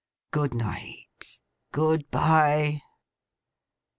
[0.31, 1.37] Good night.
[1.71, 2.81] Good bye!